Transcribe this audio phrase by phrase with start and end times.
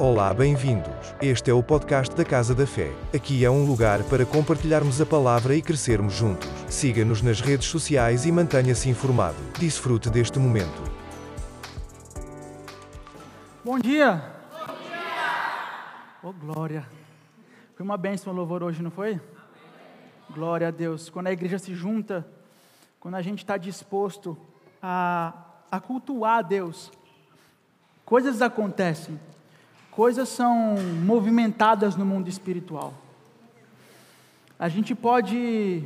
[0.00, 1.12] Olá, bem-vindos.
[1.20, 2.92] Este é o podcast da Casa da Fé.
[3.12, 6.48] Aqui é um lugar para compartilharmos a palavra e crescermos juntos.
[6.68, 9.34] Siga-nos nas redes sociais e mantenha-se informado.
[9.58, 10.80] Desfrute deste momento.
[13.64, 14.22] Bom dia!
[14.52, 16.12] Bom dia!
[16.22, 16.86] Oh, glória!
[17.74, 19.08] Foi uma bênção o louvor hoje, não foi?
[19.08, 19.20] Amém.
[20.30, 21.10] Glória a Deus.
[21.10, 22.24] Quando a igreja se junta,
[23.00, 24.38] quando a gente está disposto
[24.80, 25.32] a,
[25.68, 26.92] a cultuar a Deus,
[28.04, 29.18] coisas acontecem
[29.98, 32.94] coisas são movimentadas no mundo espiritual.
[34.56, 35.82] A gente pode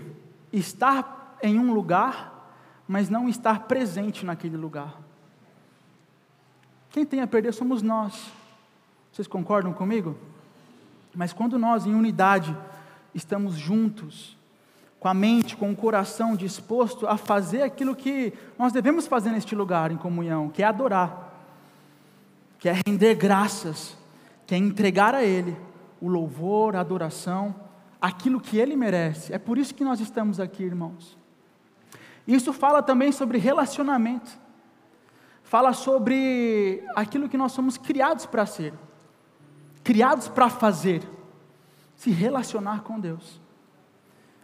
[0.52, 2.54] estar em um lugar,
[2.86, 5.00] mas não estar presente naquele lugar.
[6.90, 8.30] Quem tem a perder somos nós.
[9.10, 10.14] Vocês concordam comigo?
[11.14, 12.54] Mas quando nós, em unidade,
[13.14, 14.36] estamos juntos,
[15.00, 19.54] com a mente, com o coração disposto a fazer aquilo que nós devemos fazer neste
[19.54, 21.32] lugar, em comunhão, que é adorar,
[22.58, 24.01] que é render graças,
[24.52, 25.56] que é entregar a Ele
[25.98, 27.54] o louvor, a adoração,
[27.98, 29.32] aquilo que Ele merece.
[29.32, 31.16] É por isso que nós estamos aqui, irmãos.
[32.28, 34.38] Isso fala também sobre relacionamento,
[35.42, 38.74] fala sobre aquilo que nós somos criados para ser,
[39.82, 41.02] criados para fazer,
[41.96, 43.40] se relacionar com Deus.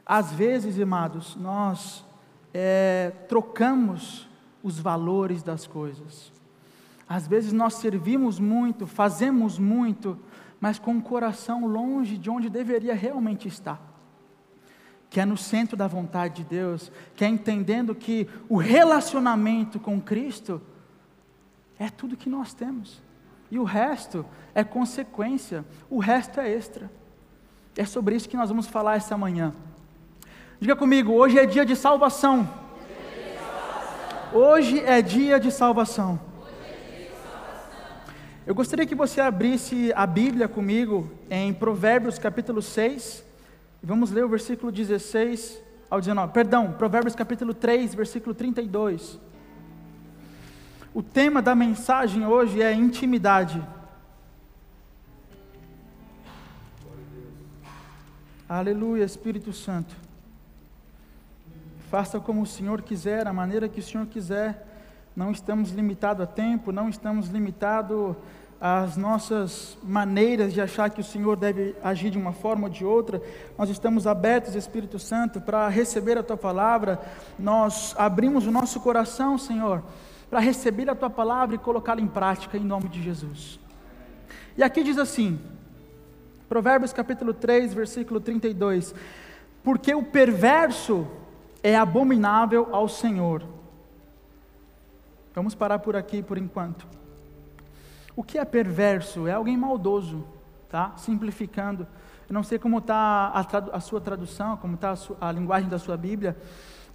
[0.07, 2.03] Às vezes, amados, nós
[2.55, 4.27] é, trocamos
[4.63, 6.33] os valores das coisas.
[7.09, 10.19] Às vezes nós servimos muito, fazemos muito,
[10.61, 13.81] mas com o coração longe de onde deveria realmente estar.
[15.09, 19.99] Que é no centro da vontade de Deus, que é entendendo que o relacionamento com
[19.99, 20.61] Cristo
[21.79, 23.01] é tudo que nós temos.
[23.51, 26.91] E o resto é consequência, o resto é extra.
[27.75, 29.55] É sobre isso que nós vamos falar essa manhã.
[30.61, 32.47] Diga comigo, hoje é dia de salvação.
[34.31, 36.28] Hoje é dia de salvação.
[38.49, 43.23] Eu gostaria que você abrisse a Bíblia comigo em Provérbios capítulo 6,
[43.83, 46.33] e vamos ler o versículo 16 ao 19.
[46.33, 49.21] Perdão, Provérbios capítulo 3, versículo 32.
[50.95, 53.63] O tema da mensagem hoje é intimidade.
[58.49, 59.95] Aleluia, Espírito Santo.
[61.91, 64.65] Faça como o Senhor quiser, a maneira que o Senhor quiser.
[65.15, 68.17] Não estamos limitados a tempo, não estamos limitados
[68.61, 72.85] as nossas maneiras de achar que o Senhor deve agir de uma forma ou de
[72.85, 73.23] outra,
[73.57, 77.01] nós estamos abertos, Espírito Santo, para receber a Tua palavra,
[77.39, 79.83] nós abrimos o nosso coração, Senhor,
[80.29, 83.61] para receber a Tua palavra e colocá-la em prática, em nome de Jesus.
[84.57, 85.39] E aqui diz assim,
[86.49, 88.95] Provérbios capítulo 3, versículo 32:
[89.63, 91.07] Porque o perverso
[91.63, 93.45] é abominável ao Senhor.
[95.35, 96.98] Vamos parar por aqui por enquanto.
[98.19, 99.29] O que é perverso?
[99.29, 100.25] É alguém maldoso,
[100.69, 100.93] tá?
[100.97, 101.87] Simplificando.
[102.29, 102.97] Eu não sei como está
[103.33, 106.37] a, a, sua tradução, como está a, a linguagem da sua Bíblia,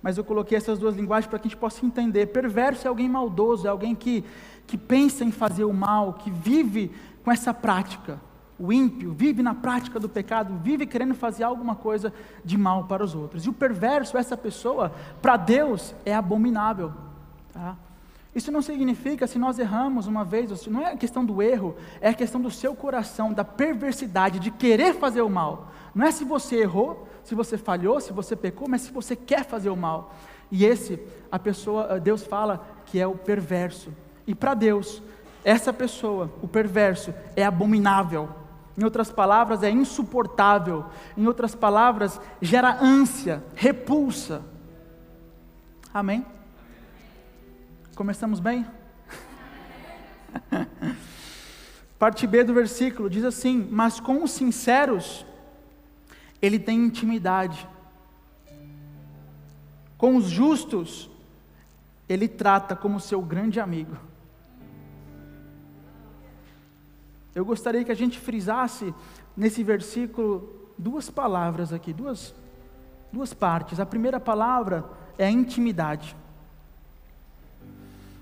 [0.01, 2.25] mas eu coloquei essas duas linguagens para que a gente possa entender.
[2.25, 4.25] Perverso é alguém maldoso, é alguém que,
[4.67, 6.91] que pensa em fazer o mal, que vive
[7.23, 8.19] com essa prática.
[8.59, 12.13] O ímpio vive na prática do pecado, vive querendo fazer alguma coisa
[12.43, 13.45] de mal para os outros.
[13.45, 14.91] E o perverso, essa pessoa,
[15.21, 16.91] para Deus é abominável.
[17.53, 17.77] Tá?
[18.35, 22.09] Isso não significa se nós erramos uma vez, não é a questão do erro, é
[22.09, 25.71] a questão do seu coração, da perversidade, de querer fazer o mal.
[25.93, 29.45] Não é se você errou, se você falhou, se você pecou, mas se você quer
[29.45, 30.15] fazer o mal.
[30.51, 30.99] E esse,
[31.31, 33.91] a pessoa, Deus fala que é o perverso.
[34.25, 35.01] E para Deus,
[35.43, 38.29] essa pessoa, o perverso, é abominável.
[38.75, 40.85] Em outras palavras, é insuportável.
[41.15, 44.41] Em outras palavras, gera ânsia, repulsa.
[45.93, 46.25] Amém?
[47.95, 48.65] Começamos bem?
[51.99, 55.23] Parte B do versículo diz assim: Mas com os sinceros,
[56.41, 57.67] ele tem intimidade.
[59.95, 61.07] Com os justos,
[62.09, 63.95] ele trata como seu grande amigo.
[67.35, 68.93] Eu gostaria que a gente frisasse
[69.37, 72.33] nesse versículo duas palavras aqui, duas,
[73.11, 73.79] duas partes.
[73.79, 74.83] A primeira palavra
[75.15, 76.15] é intimidade.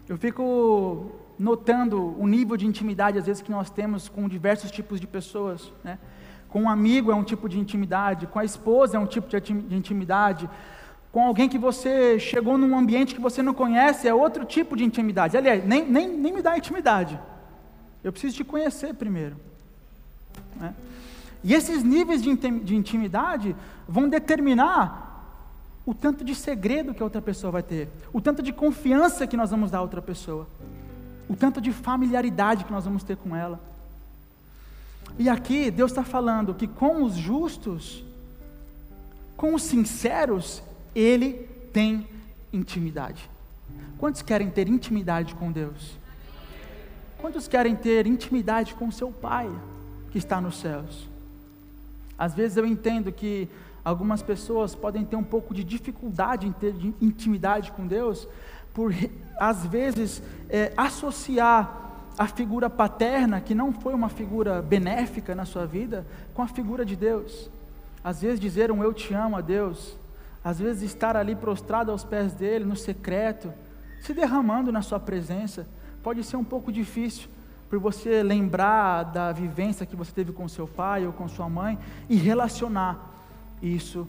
[0.07, 4.99] Eu fico notando o nível de intimidade, às vezes, que nós temos com diversos tipos
[4.99, 5.71] de pessoas.
[5.83, 5.97] Né?
[6.49, 9.75] Com um amigo é um tipo de intimidade, com a esposa é um tipo de
[9.75, 10.49] intimidade,
[11.11, 14.83] com alguém que você chegou num ambiente que você não conhece é outro tipo de
[14.83, 15.35] intimidade.
[15.35, 17.19] Aliás, nem, nem, nem me dá intimidade.
[18.03, 19.35] Eu preciso te conhecer primeiro.
[20.55, 20.73] Né?
[21.43, 23.55] E esses níveis de intimidade
[23.87, 25.10] vão determinar
[25.85, 29.35] o tanto de segredo que a outra pessoa vai ter, o tanto de confiança que
[29.35, 30.47] nós vamos dar a outra pessoa,
[31.27, 33.59] o tanto de familiaridade que nós vamos ter com ela.
[35.17, 38.03] E aqui Deus está falando que com os justos,
[39.35, 40.61] com os sinceros,
[40.93, 42.07] Ele tem
[42.53, 43.29] intimidade.
[43.97, 45.97] Quantos querem ter intimidade com Deus?
[47.19, 49.49] Quantos querem ter intimidade com seu Pai
[50.11, 51.07] que está nos céus?
[52.17, 53.47] Às vezes eu entendo que
[53.83, 58.27] algumas pessoas podem ter um pouco de dificuldade em ter intimidade com Deus,
[58.73, 58.93] por
[59.39, 61.79] às vezes é, associar
[62.17, 66.85] a figura paterna, que não foi uma figura benéfica na sua vida, com a figura
[66.85, 67.49] de Deus.
[68.03, 69.95] Às vezes dizer um eu te amo a Deus,
[70.43, 73.51] às vezes estar ali prostrado aos pés dele, no secreto,
[74.01, 75.67] se derramando na sua presença,
[76.01, 77.29] pode ser um pouco difícil,
[77.69, 81.79] por você lembrar da vivência que você teve com seu pai ou com sua mãe
[82.09, 83.10] e relacionar
[83.61, 84.07] isso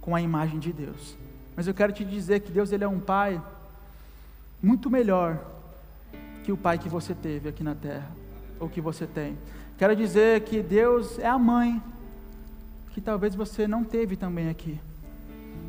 [0.00, 1.16] com a imagem de Deus.
[1.56, 3.40] Mas eu quero te dizer que Deus ele é um pai
[4.62, 5.38] muito melhor
[6.44, 8.10] que o pai que você teve aqui na terra,
[8.58, 9.38] ou que você tem.
[9.78, 11.82] Quero dizer que Deus é a mãe
[12.92, 14.80] que talvez você não teve também aqui.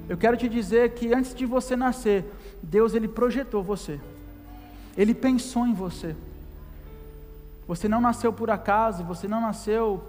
[0.09, 2.25] Eu quero te dizer que antes de você nascer,
[2.61, 3.99] Deus ele projetou você.
[4.97, 6.15] Ele pensou em você.
[7.67, 10.03] Você não nasceu por acaso, você não nasceu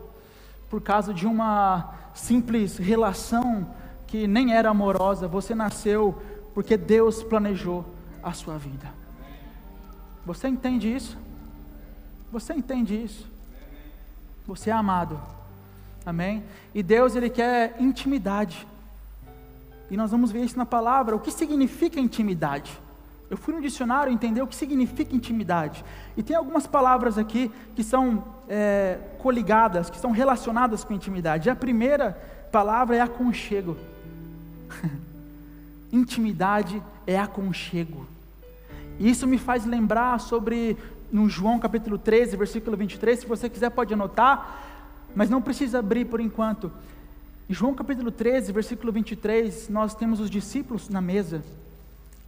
[0.68, 3.66] por causa de uma simples relação
[4.06, 6.22] que nem era amorosa, você nasceu
[6.54, 7.84] porque Deus planejou
[8.22, 8.88] a sua vida.
[10.24, 11.18] Você entende isso?
[12.32, 13.26] Você entende isso?
[14.46, 15.20] Você é amado.
[16.06, 16.44] Amém?
[16.74, 18.66] E Deus ele quer intimidade.
[19.90, 21.16] E nós vamos ver isso na palavra.
[21.16, 22.78] O que significa intimidade?
[23.28, 25.84] Eu fui no dicionário entender o que significa intimidade.
[26.16, 31.50] E tem algumas palavras aqui que são é, coligadas, que são relacionadas com intimidade.
[31.50, 32.18] A primeira
[32.50, 33.76] palavra é aconchego.
[35.92, 38.06] intimidade é aconchego.
[38.98, 40.76] Isso me faz lembrar sobre,
[41.10, 44.62] no João capítulo 13, versículo 23, se você quiser pode anotar,
[45.14, 46.70] mas não precisa abrir por enquanto.
[47.48, 51.42] Em João capítulo 13, versículo 23, nós temos os discípulos na mesa,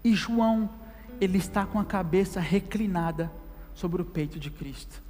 [0.05, 0.69] e João,
[1.21, 3.31] ele está com a cabeça reclinada
[3.75, 5.06] sobre o peito de Cristo.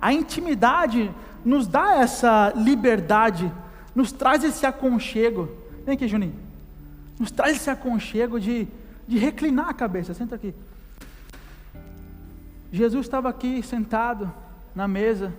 [0.00, 1.10] A intimidade
[1.44, 3.50] nos dá essa liberdade,
[3.94, 5.48] nos traz esse aconchego.
[5.84, 6.34] Vem aqui, Juninho.
[7.18, 8.68] Nos traz esse aconchego de
[9.06, 10.14] de reclinar a cabeça.
[10.14, 10.54] Senta aqui.
[12.72, 14.32] Jesus estava aqui sentado
[14.74, 15.32] na mesa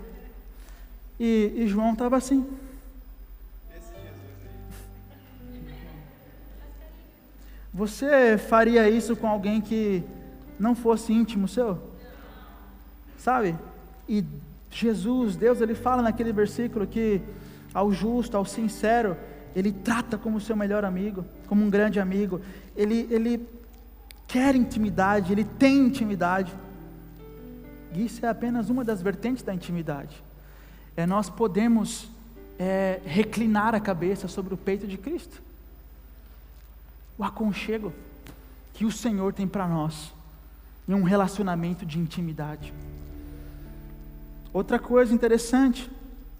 [1.19, 2.45] e, e João estava assim.
[7.73, 10.01] Você faria isso com alguém que
[10.57, 11.77] não fosse íntimo seu?
[13.17, 13.53] Sabe?
[14.07, 14.23] E
[14.75, 17.21] Jesus, Deus, ele fala naquele versículo que
[17.73, 19.15] ao justo, ao sincero,
[19.55, 22.41] ele trata como seu melhor amigo, como um grande amigo.
[22.75, 23.47] Ele, ele
[24.27, 26.53] quer intimidade, ele tem intimidade.
[27.93, 30.21] Isso é apenas uma das vertentes da intimidade.
[30.97, 32.09] É nós podemos
[32.59, 35.41] é, reclinar a cabeça sobre o peito de Cristo.
[37.17, 37.93] O aconchego
[38.73, 40.13] que o Senhor tem para nós
[40.85, 42.73] em um relacionamento de intimidade.
[44.55, 45.91] Outra coisa interessante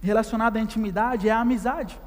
[0.01, 2.00] relacionada à intimidade é a amizade.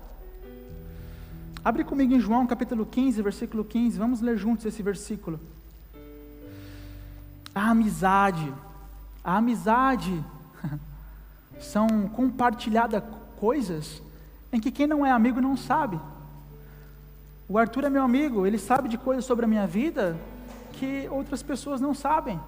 [1.62, 3.98] Abre comigo em João capítulo 15, versículo 15.
[3.98, 5.38] Vamos ler juntos esse versículo.
[7.54, 8.50] A amizade.
[9.22, 10.24] A amizade
[11.60, 13.02] são compartilhadas
[13.38, 14.02] coisas
[14.50, 16.00] em que quem não é amigo não sabe.
[17.46, 20.16] O Arthur é meu amigo, ele sabe de coisas sobre a minha vida
[20.72, 22.40] que outras pessoas não sabem.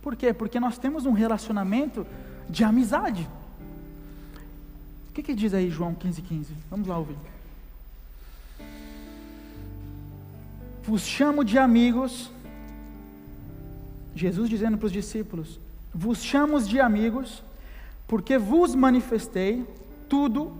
[0.00, 0.32] Por quê?
[0.32, 2.06] Porque nós temos um relacionamento
[2.48, 3.28] de amizade.
[5.08, 6.22] O que, que diz aí João 15,15?
[6.22, 6.54] 15?
[6.70, 7.16] Vamos lá ouvir.
[10.82, 12.30] Vos chamo de amigos.
[14.14, 15.58] Jesus dizendo para os discípulos:
[15.94, 17.42] Vos chamo de amigos,
[18.06, 19.66] porque vos manifestei
[20.08, 20.52] tudo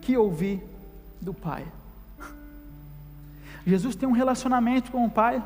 [0.00, 0.62] que ouvi
[1.20, 1.64] do Pai.
[3.66, 5.42] Jesus tem um relacionamento com o Pai,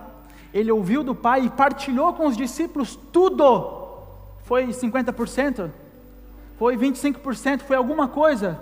[0.55, 3.81] ele ouviu do Pai e partilhou com os discípulos tudo.
[4.45, 5.71] Foi 50%?
[6.61, 7.61] Foi 25%?
[7.61, 8.61] Foi alguma coisa?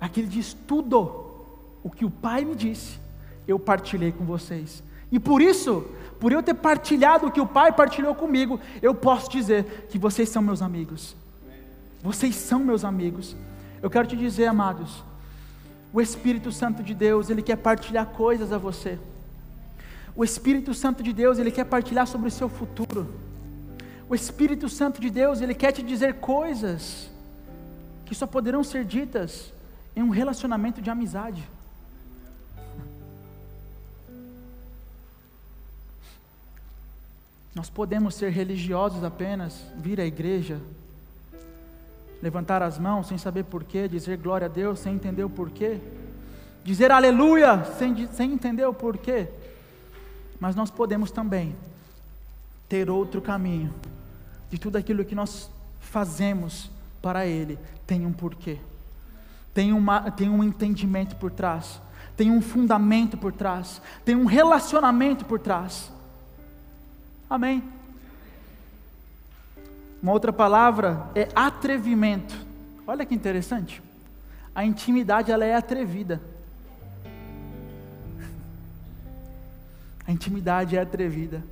[0.00, 1.30] Aqui ele diz tudo.
[1.80, 2.98] O que o Pai me disse,
[3.46, 4.82] eu partilhei com vocês.
[5.12, 5.86] E por isso,
[6.18, 10.28] por eu ter partilhado o que o Pai partilhou comigo, eu posso dizer que vocês
[10.28, 11.14] são meus amigos.
[12.02, 13.36] Vocês são meus amigos.
[13.80, 15.04] Eu quero te dizer, amados,
[15.92, 18.98] o Espírito Santo de Deus, ele quer partilhar coisas a você.
[20.16, 23.06] O Espírito Santo de Deus, ele quer partilhar sobre o seu futuro.
[24.08, 27.08] O Espírito Santo de Deus, ele quer te dizer coisas
[28.10, 29.52] que só poderão ser ditas
[29.94, 31.48] em um relacionamento de amizade.
[37.54, 40.60] Nós podemos ser religiosos apenas, vir à igreja,
[42.20, 45.78] levantar as mãos sem saber porquê, dizer glória a Deus sem entender o porquê,
[46.64, 49.28] dizer aleluia sem, sem entender o porquê,
[50.40, 51.54] mas nós podemos também
[52.68, 53.72] ter outro caminho,
[54.50, 55.48] de tudo aquilo que nós
[55.78, 56.68] fazemos
[57.00, 58.58] para Ele, tem um porquê,
[59.54, 61.80] tem, uma, tem um entendimento por trás,
[62.16, 65.90] tem um fundamento por trás, tem um relacionamento por trás.
[67.28, 67.62] Amém.
[70.02, 72.34] Uma outra palavra é atrevimento.
[72.86, 73.82] Olha que interessante.
[74.54, 76.20] A intimidade ela é atrevida.
[80.06, 81.42] A intimidade é atrevida.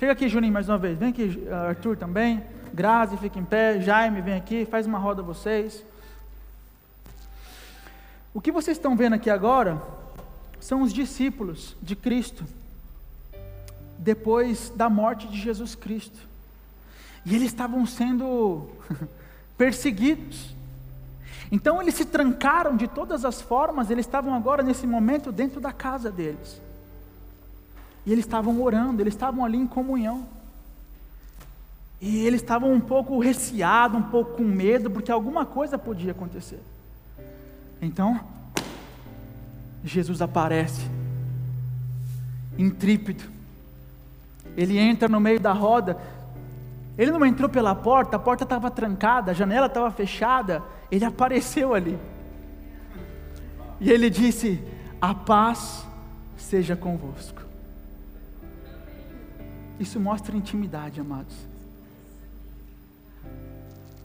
[0.00, 0.98] Chega aqui, Juninho, mais uma vez.
[0.98, 2.42] Vem aqui, Arthur também.
[2.72, 3.82] Grazi, fica em pé.
[3.82, 4.64] Jaime, vem aqui.
[4.64, 5.84] Faz uma roda vocês.
[8.32, 9.78] O que vocês estão vendo aqui agora
[10.58, 12.46] são os discípulos de Cristo,
[13.98, 16.18] depois da morte de Jesus Cristo.
[17.26, 18.70] E eles estavam sendo
[19.58, 20.54] perseguidos.
[21.52, 25.72] Então eles se trancaram de todas as formas, eles estavam agora nesse momento dentro da
[25.74, 26.58] casa deles.
[28.10, 30.26] E eles estavam orando, eles estavam ali em comunhão.
[32.00, 36.58] E eles estavam um pouco receados, um pouco com medo, porque alguma coisa podia acontecer.
[37.80, 38.18] Então,
[39.84, 40.90] Jesus aparece,
[42.58, 43.22] intrípido.
[44.56, 45.96] Ele entra no meio da roda,
[46.98, 50.64] ele não entrou pela porta, a porta estava trancada, a janela estava fechada.
[50.90, 51.96] Ele apareceu ali.
[53.80, 54.60] E ele disse:
[55.00, 55.86] A paz
[56.36, 57.49] seja convosco.
[59.80, 61.34] Isso mostra intimidade, amados.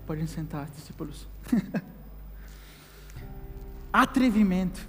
[0.08, 1.28] Podem sentar, discípulos.
[3.92, 4.88] Atrevimento.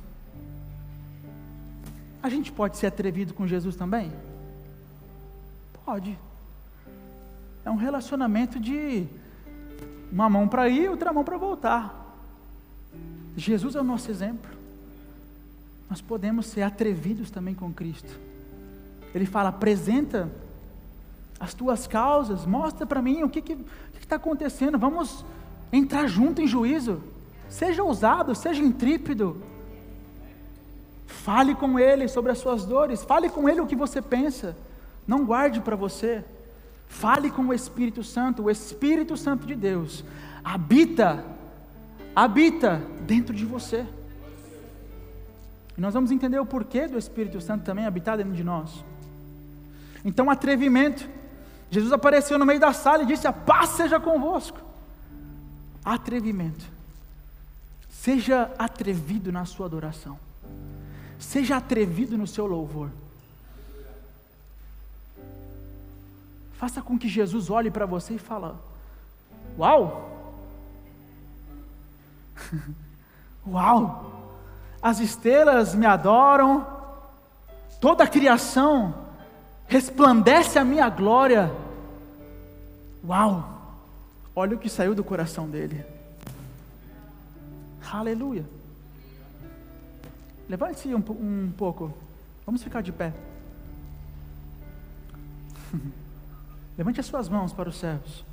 [2.23, 4.13] A gente pode ser atrevido com Jesus também?
[5.85, 6.17] Pode.
[7.65, 9.09] É um relacionamento de
[10.13, 12.15] uma mão para ir, outra mão para voltar.
[13.37, 14.57] Jesus é o nosso exemplo.
[15.91, 18.17] Nós podemos ser atrevidos também com Cristo.
[19.13, 20.31] Ele fala: apresenta
[21.39, 23.43] as tuas causas, mostra para mim o que
[24.01, 24.79] está acontecendo.
[24.79, 25.25] Vamos
[25.73, 27.03] entrar junto em juízo.
[27.49, 29.43] Seja ousado, seja intrípido.
[31.07, 34.57] Fale com Ele sobre as suas dores, fale com Ele o que você pensa.
[35.07, 36.25] Não guarde para você.
[36.89, 40.05] Fale com o Espírito Santo, o Espírito Santo de Deus
[40.47, 41.25] habita,
[42.15, 43.85] habita dentro de você.
[45.77, 48.85] E nós vamos entender o porquê do Espírito Santo também habitar dentro de nós.
[50.05, 51.16] Então, atrevimento.
[51.71, 54.59] Jesus apareceu no meio da sala e disse: A paz seja convosco.
[55.85, 56.65] Atrevimento.
[57.91, 60.19] Seja atrevido na sua adoração.
[61.19, 62.91] Seja atrevido no seu louvor.
[66.55, 68.57] Faça com que Jesus olhe para você e fala:
[69.59, 70.13] Uau!
[73.47, 74.13] Uau!
[74.81, 76.67] As estrelas me adoram,
[77.81, 79.06] toda a criação
[79.69, 81.53] resplandece a minha glória.
[83.07, 83.57] Uau!
[84.35, 85.85] Olha o que saiu do coração dele.
[87.91, 88.45] Aleluia.
[90.49, 91.93] Levante-se um, um pouco.
[92.45, 93.13] Vamos ficar de pé.
[96.77, 98.25] Levante as suas mãos para os céus.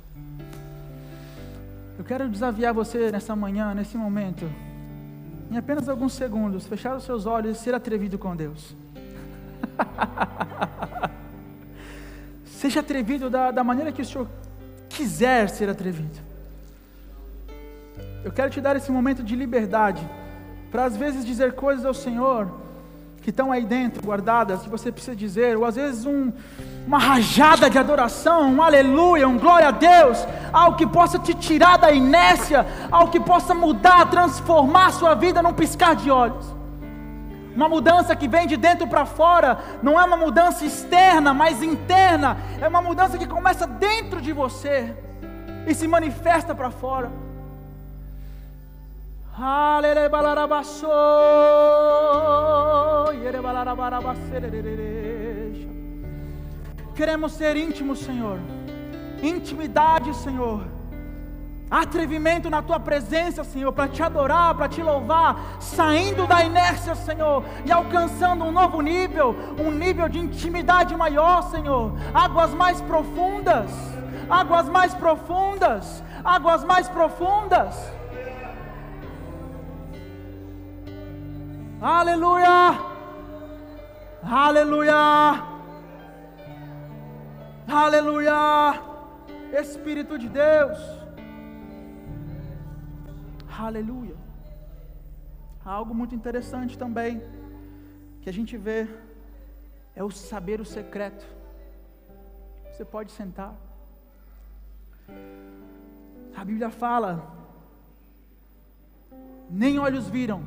[1.98, 4.50] Eu quero desafiar você nessa manhã, nesse momento,
[5.50, 8.74] em apenas alguns segundos, fechar os seus olhos e ser atrevido com Deus.
[12.64, 14.26] Seja atrevido da, da maneira que o Senhor
[14.88, 16.18] quiser ser atrevido.
[18.24, 20.02] Eu quero te dar esse momento de liberdade,
[20.72, 22.50] para às vezes dizer coisas ao Senhor
[23.20, 26.32] que estão aí dentro, guardadas, que você precisa dizer, ou às vezes um,
[26.86, 31.76] uma rajada de adoração, um aleluia, um glória a Deus, algo que possa te tirar
[31.76, 36.63] da inércia, algo que possa mudar, transformar a sua vida num piscar de olhos.
[37.54, 42.36] Uma mudança que vem de dentro para fora, não é uma mudança externa, mas interna,
[42.60, 44.92] é uma mudança que começa dentro de você
[45.66, 47.10] e se manifesta para fora.
[56.94, 58.38] Queremos ser íntimos, Senhor.
[59.22, 60.73] Intimidade, Senhor.
[61.70, 67.42] Atrevimento na tua presença, Senhor, para te adorar, para te louvar, saindo da inércia, Senhor,
[67.64, 71.92] e alcançando um novo nível, um nível de intimidade maior, Senhor.
[72.12, 73.70] Águas mais profundas,
[74.28, 77.74] águas mais profundas, águas mais profundas.
[81.80, 82.78] Aleluia!
[84.22, 85.42] Aleluia!
[87.66, 88.80] Aleluia!
[89.52, 91.03] Espírito de Deus.
[93.58, 94.16] Aleluia.
[95.64, 97.22] Algo muito interessante também
[98.20, 98.88] que a gente vê
[99.94, 101.24] é o saber o secreto.
[102.72, 103.54] Você pode sentar.
[106.36, 107.32] A Bíblia fala:
[109.48, 110.44] nem olhos viram,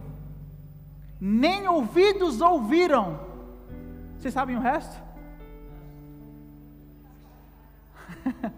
[1.19, 3.19] nem ouvidos ouviram.
[4.19, 5.01] Vocês sabem o resto?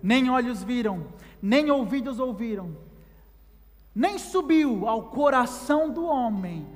[0.00, 1.04] nem olhos viram,
[1.42, 2.76] nem ouvidos ouviram,
[3.96, 6.66] nem subiu ao coração do homem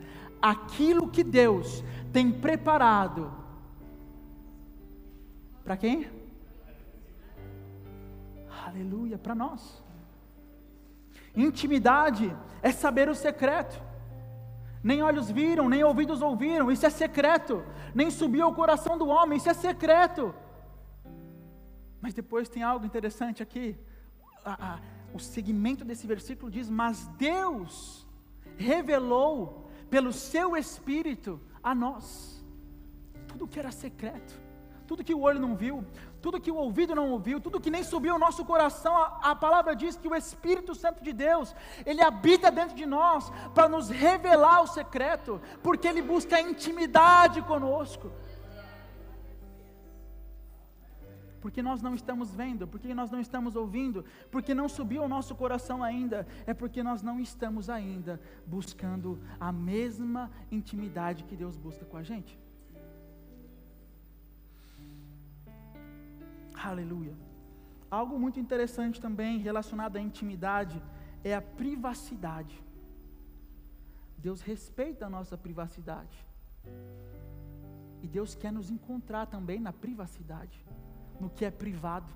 [0.41, 3.31] aquilo que Deus tem preparado.
[5.63, 6.09] Para quem?
[8.67, 9.83] Aleluia, para nós.
[11.37, 13.79] Intimidade é saber o secreto.
[14.83, 17.63] Nem olhos viram, nem ouvidos ouviram, isso é secreto.
[17.95, 20.35] Nem subiu ao coração do homem, isso é secreto.
[22.01, 23.77] Mas depois tem algo interessante aqui.
[24.43, 24.79] A, a,
[25.13, 28.07] o segmento desse versículo diz: Mas Deus
[28.57, 32.41] revelou pelo seu Espírito a nós
[33.31, 34.41] tudo que era secreto,
[34.87, 35.85] tudo que o olho não viu,
[36.21, 38.97] tudo que o ouvido não ouviu, tudo que nem subiu ao nosso coração.
[38.97, 41.55] A, a palavra diz que o Espírito Santo de Deus,
[41.87, 48.11] ele habita dentro de nós para nos revelar o secreto, porque ele busca intimidade conosco.
[51.41, 55.35] Porque nós não estamos vendo, porque nós não estamos ouvindo, porque não subiu ao nosso
[55.35, 61.85] coração ainda, é porque nós não estamos ainda buscando a mesma intimidade que Deus busca
[61.85, 62.39] com a gente.
[66.55, 67.15] Aleluia.
[67.91, 70.81] Algo muito interessante também relacionado à intimidade
[71.25, 72.63] é a privacidade.
[74.19, 76.17] Deus respeita a nossa privacidade.
[78.03, 80.63] E Deus quer nos encontrar também na privacidade
[81.21, 82.13] no que é privado.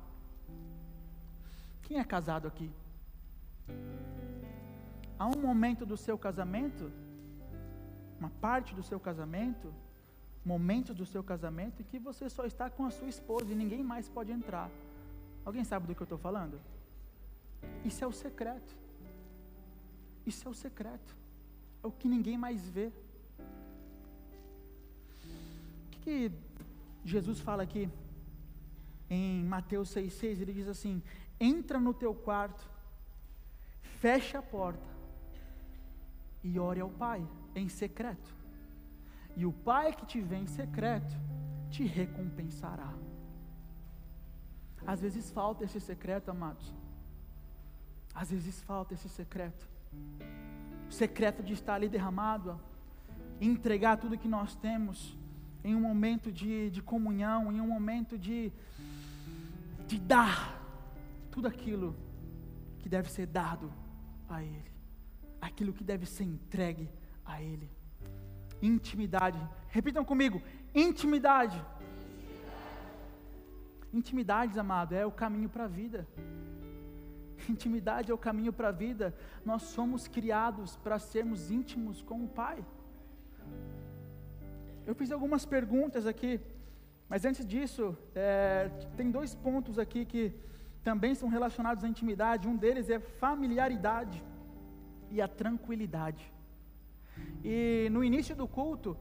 [1.82, 2.70] Quem é casado aqui?
[5.18, 6.90] Há um momento do seu casamento,
[8.18, 9.72] uma parte do seu casamento,
[10.44, 13.82] momentos do seu casamento em que você só está com a sua esposa e ninguém
[13.82, 14.70] mais pode entrar.
[15.44, 16.58] Alguém sabe do que eu estou falando?
[17.84, 18.74] Isso é o secreto.
[20.26, 21.14] Isso é o secreto.
[21.82, 22.90] É o que ninguém mais vê.
[25.86, 26.32] O que, que
[27.04, 27.88] Jesus fala aqui?
[29.14, 31.02] Em Mateus 6,6, ele diz assim:
[31.38, 32.68] entra no teu quarto,
[34.00, 34.88] fecha a porta
[36.42, 38.34] e ore ao Pai em secreto.
[39.36, 41.14] E o Pai que te vê em secreto
[41.70, 42.92] te recompensará.
[44.86, 46.72] Às vezes falta esse secreto, amados.
[48.14, 49.66] Às vezes falta esse secreto.
[50.88, 52.60] O secreto de estar ali derramado,
[53.40, 55.16] entregar tudo que nós temos
[55.64, 58.52] em um momento de, de comunhão, em um momento de,
[59.86, 60.60] de dar
[61.30, 61.96] tudo aquilo
[62.78, 63.72] que deve ser dado
[64.28, 64.70] a Ele,
[65.40, 66.88] aquilo que deve ser entregue
[67.24, 67.70] a Ele.
[68.62, 70.40] Intimidade, repitam comigo:
[70.74, 71.62] intimidade.
[73.92, 76.06] Intimidade, amado, é o caminho para a vida.
[77.48, 79.14] Intimidade é o caminho para a vida.
[79.44, 82.64] Nós somos criados para sermos íntimos com o Pai.
[84.86, 86.40] Eu fiz algumas perguntas aqui
[87.08, 90.32] mas antes disso, é, tem dois pontos aqui que
[90.82, 92.48] também são relacionados à intimidade.
[92.48, 94.22] Um deles é familiaridade
[95.10, 96.32] e a tranquilidade.
[97.44, 98.96] E no início do culto,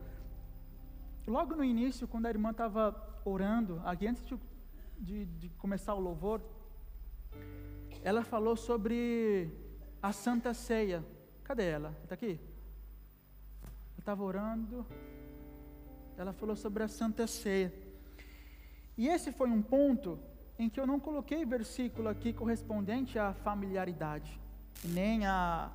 [1.26, 4.38] logo no início, quando a irmã estava orando, aqui antes de,
[5.00, 6.42] de, de começar o louvor,
[8.04, 9.50] ela falou sobre
[10.02, 11.04] a Santa Ceia.
[11.44, 11.96] Cadê ela?
[12.04, 12.39] Está aqui?
[13.63, 14.86] Eu estava orando.
[16.18, 17.74] Ela falou sobre a Santa Ceia.
[18.98, 20.20] E esse foi um ponto
[20.58, 24.40] em que eu não coloquei versículo aqui correspondente à familiaridade,
[24.84, 25.72] nem à,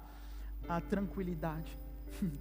[0.68, 1.76] à tranquilidade.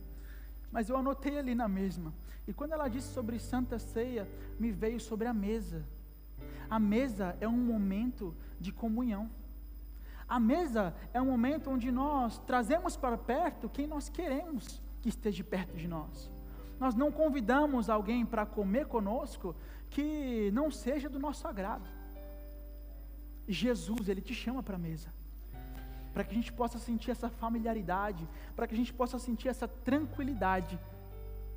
[0.72, 2.14] Mas eu anotei ali na mesma.
[2.48, 4.28] E quando ela disse sobre Santa Ceia,
[4.60, 5.84] me veio sobre a mesa.
[6.70, 9.30] A mesa é um momento de comunhão.
[10.28, 15.44] A mesa é um momento onde nós trazemos para perto quem nós queremos que esteja
[15.44, 16.37] perto de nós.
[16.80, 19.56] Nós não convidamos alguém para comer conosco
[19.90, 21.88] que não seja do nosso agrado.
[23.48, 25.08] Jesus, Ele te chama para a mesa,
[26.14, 29.68] para que a gente possa sentir essa familiaridade, para que a gente possa sentir essa
[29.68, 30.78] tranquilidade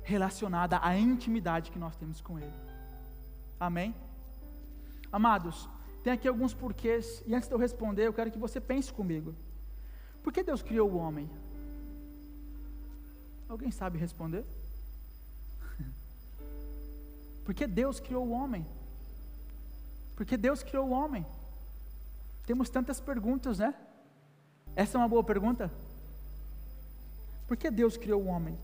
[0.03, 2.53] relacionada à intimidade que nós temos com Ele.
[3.59, 3.93] Amém?
[5.11, 5.67] Amados,
[6.03, 9.35] tem aqui alguns porquês, e antes de eu responder, eu quero que você pense comigo.
[10.23, 11.29] Por que Deus criou o homem?
[13.49, 14.45] Alguém sabe responder?
[17.43, 18.65] Porque Deus criou o homem.
[20.15, 21.25] Porque Deus criou o homem.
[22.45, 23.73] Temos tantas perguntas, né?
[24.75, 25.71] Essa é uma boa pergunta?
[27.47, 28.57] Por que Deus criou o homem?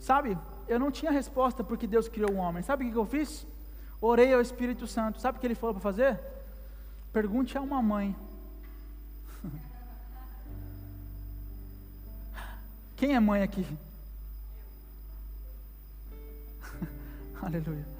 [0.00, 2.62] Sabe, eu não tinha resposta porque Deus criou o homem.
[2.62, 3.46] Sabe o que eu fiz?
[4.00, 5.20] Orei ao Espírito Santo.
[5.20, 6.20] Sabe o que ele falou para fazer?
[7.12, 8.14] Pergunte a uma mãe.
[12.96, 13.66] Quem é mãe aqui?
[17.42, 17.97] Aleluia.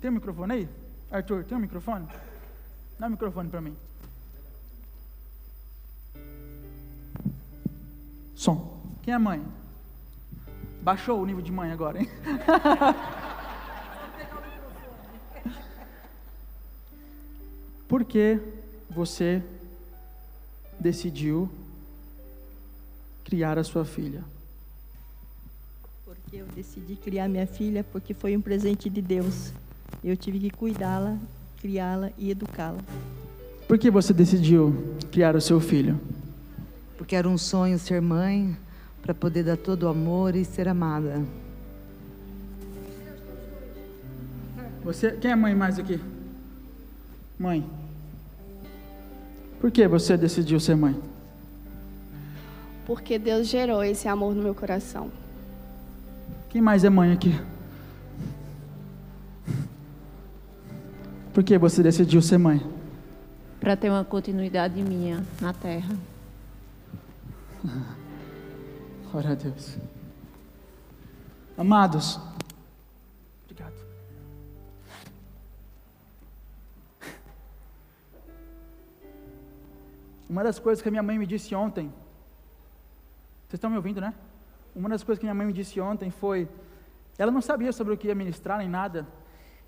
[0.00, 0.68] Tem um microfone aí?
[1.10, 2.06] Arthur, tem um microfone?
[2.98, 3.76] Dá um microfone para mim.
[8.34, 8.80] Som.
[9.02, 9.44] Quem é mãe?
[10.80, 12.08] Baixou o nível de mãe agora, hein?
[17.86, 18.40] Por que
[18.88, 19.42] você
[20.78, 21.50] decidiu
[23.24, 24.24] criar a sua filha?
[26.06, 29.52] Porque eu decidi criar minha filha porque foi um presente de Deus.
[30.02, 31.18] Eu tive que cuidá-la,
[31.60, 32.78] criá-la e educá-la.
[33.68, 36.00] Por que você decidiu criar o seu filho?
[36.96, 38.56] Porque era um sonho ser mãe,
[39.02, 41.22] para poder dar todo o amor e ser amada.
[44.84, 46.00] Você, quem é mãe mais aqui?
[47.38, 47.68] Mãe.
[49.60, 50.98] Por que você decidiu ser mãe?
[52.86, 55.10] Porque Deus gerou esse amor no meu coração.
[56.48, 57.38] Quem mais é mãe aqui?
[61.32, 62.60] Por que você decidiu ser mãe?
[63.60, 65.96] Para ter uma continuidade minha na terra.
[69.12, 69.76] Glória a Deus.
[71.56, 72.18] Amados,
[73.44, 73.74] obrigado.
[80.28, 81.92] Uma das coisas que a minha mãe me disse ontem,
[83.46, 84.12] vocês estão me ouvindo, né?
[84.74, 86.48] Uma das coisas que minha mãe me disse ontem foi,
[87.16, 89.06] ela não sabia sobre o que ia ministrar nem nada,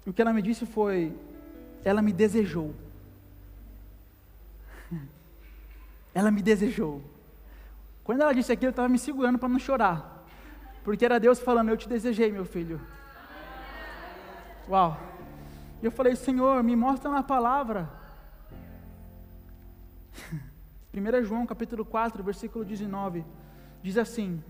[0.05, 1.14] e o que ela me disse foi,
[1.85, 2.75] ela me desejou.
[6.14, 7.03] Ela me desejou.
[8.05, 10.25] Quando ela disse aquilo, eu estava me segurando para não chorar.
[10.85, 12.81] Porque era Deus falando: Eu te desejei, meu filho.
[14.68, 15.01] Uau.
[15.81, 17.88] E eu falei: Senhor, me mostra na palavra.
[20.92, 23.25] 1 João capítulo 4, versículo 19,
[23.83, 24.42] diz assim: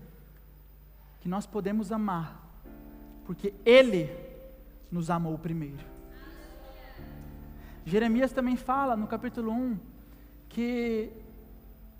[1.23, 2.37] que nós podemos amar,
[3.25, 4.09] porque Ele
[4.91, 5.92] nos amou primeiro.
[7.85, 9.77] Jeremias também fala no capítulo 1
[10.49, 11.11] que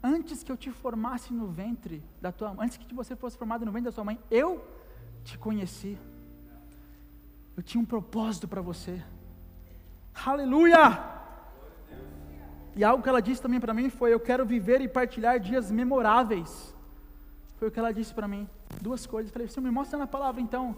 [0.02, 3.72] antes que eu te formasse no ventre da tua antes que você fosse formado no
[3.72, 4.64] ventre da sua mãe, eu
[5.24, 5.98] te conheci.
[7.56, 9.02] Eu tinha um propósito para você.
[10.26, 11.14] Aleluia!
[12.76, 15.70] E algo que ela disse também para mim foi: Eu quero viver e partilhar dias
[15.70, 16.74] memoráveis.
[17.58, 18.48] Foi o que ela disse para mim.
[18.82, 19.30] Duas coisas.
[19.30, 20.76] Eu falei: Senhor, me mostra na palavra então.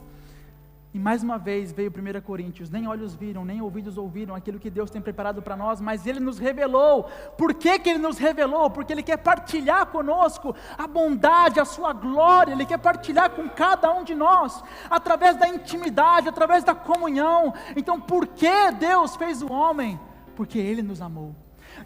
[0.96, 4.70] E mais uma vez veio 1 Coríntios: nem olhos viram, nem ouvidos ouviram aquilo que
[4.70, 7.04] Deus tem preparado para nós, mas Ele nos revelou.
[7.38, 8.70] Por que, que Ele nos revelou?
[8.70, 13.92] Porque Ele quer partilhar conosco a bondade, a Sua glória, Ele quer partilhar com cada
[13.92, 17.54] um de nós, através da intimidade, através da comunhão.
[17.76, 20.00] Então, por que Deus fez o homem?
[20.34, 21.36] Porque Ele nos amou.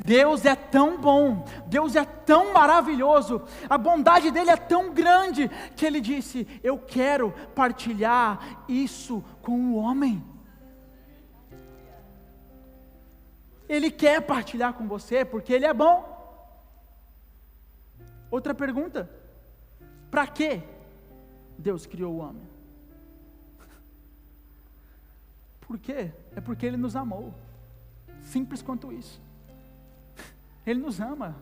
[0.03, 5.85] Deus é tão bom, Deus é tão maravilhoso, a bondade dele é tão grande que
[5.85, 10.23] ele disse: Eu quero partilhar isso com o homem.
[13.67, 16.17] Ele quer partilhar com você porque ele é bom.
[18.31, 19.09] Outra pergunta:
[20.09, 20.62] para que
[21.57, 22.47] Deus criou o homem?
[25.62, 26.12] Por quê?
[26.35, 27.33] É porque ele nos amou.
[28.23, 29.21] Simples quanto isso.
[30.69, 31.36] Ele nos ama,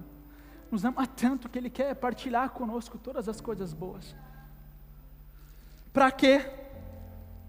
[0.71, 4.15] nos ama tanto que Ele quer partilhar conosco todas as coisas boas.
[5.91, 6.49] Para que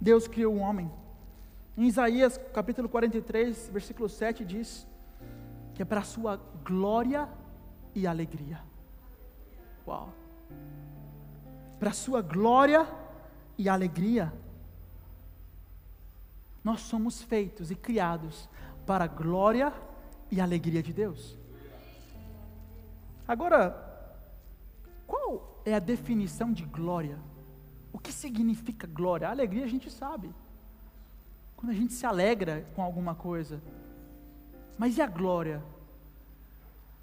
[0.00, 0.90] Deus criou o homem?
[1.76, 4.84] Em Isaías capítulo 43, versículo 7 diz
[5.72, 7.28] que é para a sua glória
[7.94, 8.60] e alegria.
[9.86, 10.12] Uau!
[11.78, 12.88] Para a sua glória
[13.56, 14.32] e alegria.
[16.64, 18.48] Nós somos feitos e criados
[18.84, 19.72] para a glória
[20.28, 21.37] e alegria de Deus.
[23.28, 23.76] Agora,
[25.06, 27.18] qual é a definição de glória?
[27.92, 29.28] O que significa glória?
[29.28, 30.34] A alegria a gente sabe.
[31.54, 33.60] Quando a gente se alegra com alguma coisa.
[34.78, 35.62] Mas e a glória?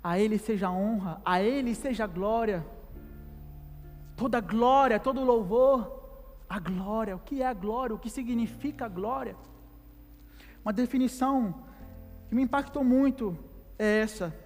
[0.04, 2.66] A Ele seja honra, a Ele seja glória.
[4.16, 7.16] Toda glória, todo louvor, a glória.
[7.16, 7.96] O que é a glória?
[7.96, 9.36] O que significa a glória?
[10.64, 11.54] Uma definição
[12.28, 13.38] que me impactou muito
[13.78, 14.45] é essa.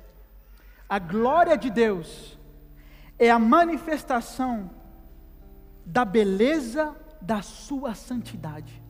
[0.89, 2.35] A glória de Deus
[3.19, 4.71] é a manifestação
[5.85, 8.81] da beleza da sua santidade.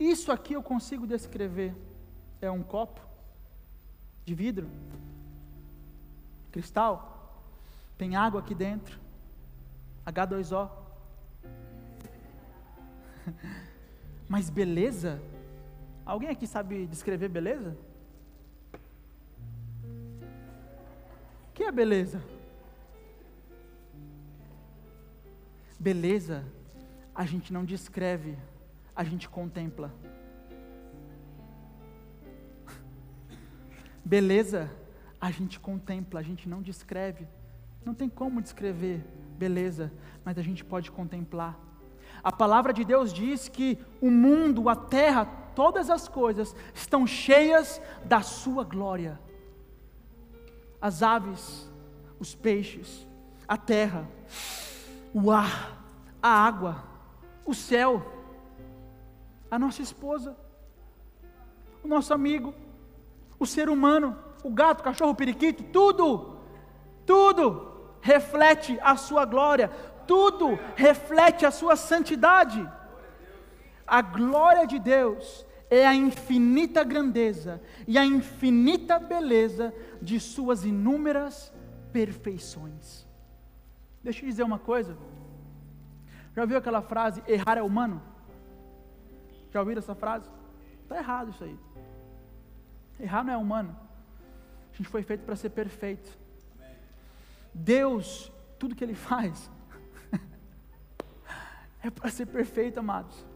[0.00, 1.74] Isso aqui eu consigo descrever.
[2.40, 3.00] É um copo
[4.24, 4.68] de vidro,
[6.50, 7.42] cristal,
[7.96, 8.98] tem água aqui dentro.
[10.06, 10.70] H2O.
[14.28, 15.20] Mas beleza?
[16.04, 17.76] Alguém aqui sabe descrever beleza?
[21.68, 22.22] É beleza?
[25.78, 26.44] Beleza,
[27.14, 28.36] a gente não descreve,
[28.96, 29.92] a gente contempla.
[34.04, 34.70] Beleza,
[35.20, 37.28] a gente contempla, a gente não descreve.
[37.84, 39.04] Não tem como descrever
[39.36, 39.92] beleza,
[40.24, 41.58] mas a gente pode contemplar.
[42.24, 47.80] A palavra de Deus diz que o mundo, a terra, todas as coisas estão cheias
[48.04, 49.20] da sua glória.
[50.80, 51.68] As aves,
[52.20, 53.06] os peixes,
[53.46, 54.06] a terra,
[55.12, 55.82] o ar,
[56.22, 56.84] a água,
[57.44, 58.04] o céu,
[59.50, 60.36] a nossa esposa,
[61.82, 62.54] o nosso amigo,
[63.38, 66.36] o ser humano, o gato, o cachorro, o periquito, tudo,
[67.06, 67.68] tudo
[68.00, 69.68] reflete a sua glória,
[70.06, 72.68] tudo reflete a sua santidade.
[73.86, 81.52] A glória de Deus é a infinita grandeza e a infinita beleza de suas inúmeras
[81.92, 83.06] perfeições.
[84.02, 84.96] Deixa eu dizer uma coisa.
[86.34, 88.00] Já ouviu aquela frase, errar é humano?
[89.50, 90.28] Já ouviram essa frase?
[90.82, 91.58] Está errado isso aí.
[93.00, 93.76] Errar não é humano.
[94.72, 96.16] A gente foi feito para ser perfeito.
[97.52, 99.50] Deus, tudo que Ele faz,
[101.82, 103.26] é para ser perfeito, amados.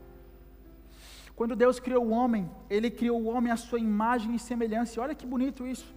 [1.35, 5.01] Quando Deus criou o homem, Ele criou o homem à sua imagem e semelhança.
[5.01, 5.93] Olha que bonito isso.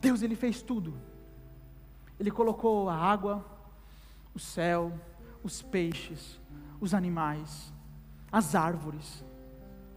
[0.00, 0.94] Deus, Ele fez tudo.
[2.18, 3.44] Ele colocou a água,
[4.34, 4.92] o céu,
[5.42, 6.40] os peixes,
[6.80, 7.72] os animais,
[8.30, 9.24] as árvores.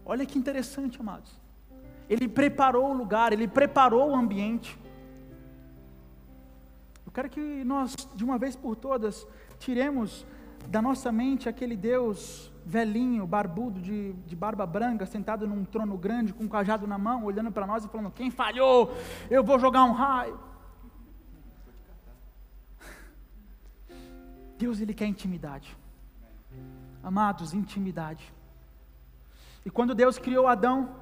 [0.05, 1.31] Olha que interessante, amados.
[2.09, 4.77] Ele preparou o lugar, ele preparou o ambiente.
[7.05, 9.27] Eu quero que nós, de uma vez por todas,
[9.59, 10.25] tiremos
[10.67, 16.31] da nossa mente aquele Deus velhinho, barbudo, de, de barba branca, sentado num trono grande,
[16.31, 18.95] com um cajado na mão, olhando para nós e falando: Quem falhou?
[19.29, 20.39] Eu vou jogar um raio.
[24.57, 25.75] Deus, Ele quer intimidade.
[27.01, 28.31] Amados, intimidade.
[29.65, 30.95] E quando Deus criou Adão,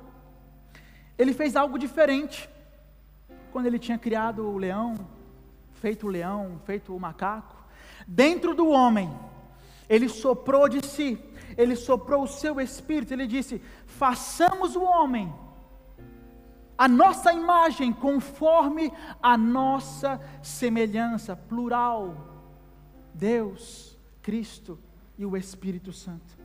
[1.17, 2.49] Ele fez algo diferente.
[3.51, 4.95] Quando Ele tinha criado o leão,
[5.73, 7.55] feito o leão, feito o macaco,
[8.07, 9.13] dentro do homem,
[9.89, 11.17] ele soprou de si,
[11.57, 15.33] ele soprou o seu espírito, ele disse: façamos o homem,
[16.77, 22.15] a nossa imagem, conforme a nossa semelhança, plural,
[23.13, 24.77] Deus, Cristo
[25.17, 26.37] e o Espírito Santo.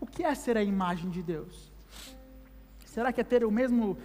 [0.00, 1.72] O que é ser a imagem de Deus?
[2.84, 3.96] Será que é ter o mesmo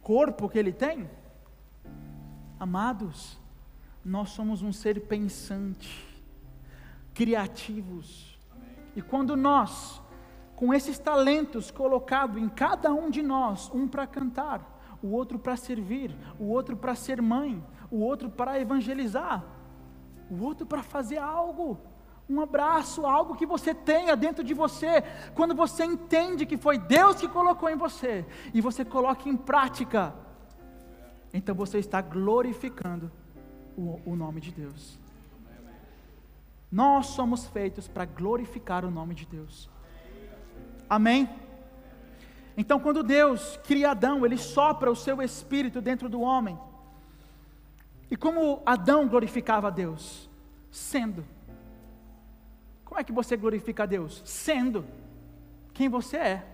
[0.00, 1.10] corpo que ele tem?
[2.60, 3.38] Amados,
[4.04, 6.05] nós somos um ser pensante,
[7.16, 8.38] criativos.
[8.94, 10.02] E quando nós,
[10.54, 15.56] com esses talentos colocados em cada um de nós, um para cantar, o outro para
[15.56, 19.42] servir, o outro para ser mãe, o outro para evangelizar,
[20.30, 21.78] o outro para fazer algo,
[22.28, 25.02] um abraço, algo que você tenha dentro de você,
[25.34, 30.14] quando você entende que foi Deus que colocou em você e você coloca em prática,
[31.32, 33.10] então você está glorificando
[33.76, 35.05] o, o nome de Deus.
[36.76, 39.66] Nós somos feitos para glorificar o nome de Deus.
[40.90, 41.26] Amém?
[42.54, 46.58] Então, quando Deus cria Adão, Ele sopra o seu espírito dentro do homem.
[48.10, 50.28] E como Adão glorificava a Deus?
[50.70, 51.24] Sendo.
[52.84, 54.20] Como é que você glorifica a Deus?
[54.26, 54.84] Sendo
[55.72, 56.46] quem você é.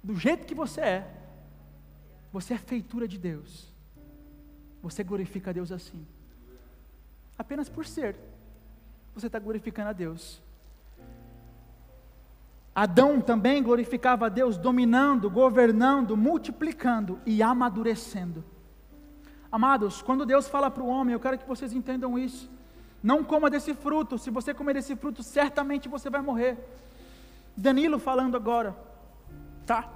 [0.00, 1.14] Do jeito que você é.
[2.32, 3.68] Você é feitura de Deus.
[4.80, 6.06] Você glorifica a Deus assim.
[7.36, 8.14] Apenas por ser,
[9.14, 10.42] você está glorificando a Deus.
[12.74, 18.42] Adão também glorificava a Deus, dominando, governando, multiplicando e amadurecendo.
[19.50, 22.50] Amados, quando Deus fala para o homem, eu quero que vocês entendam isso.
[23.02, 26.56] Não coma desse fruto, se você comer desse fruto, certamente você vai morrer.
[27.54, 28.74] Danilo falando agora,
[29.66, 29.90] tá?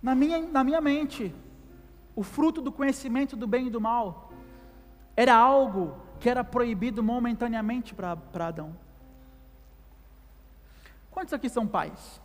[0.00, 1.34] Na minha, na minha mente,
[2.14, 4.30] o fruto do conhecimento do bem e do mal,
[5.16, 8.76] era algo que era proibido momentaneamente para Adão.
[11.10, 12.20] Quantos aqui são pais?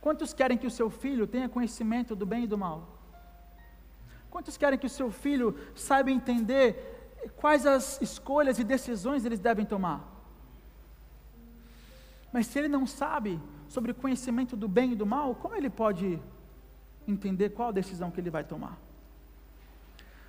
[0.00, 2.88] Quantos querem que o seu filho tenha conhecimento do bem e do mal?
[4.30, 9.64] Quantos querem que o seu filho saiba entender quais as escolhas e decisões eles devem
[9.64, 10.04] tomar?
[12.32, 15.70] Mas se ele não sabe sobre o conhecimento do bem e do mal, como ele
[15.70, 16.20] pode
[17.08, 18.85] entender qual decisão que ele vai tomar.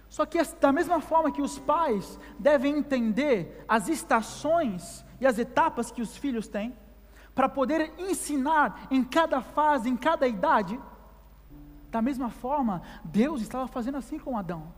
[0.09, 5.91] Só que da mesma forma que os pais devem entender as estações e as etapas
[5.91, 6.75] que os filhos têm,
[7.35, 10.79] para poder ensinar em cada fase, em cada idade,
[11.91, 14.73] da mesma forma, Deus estava fazendo assim com Adão.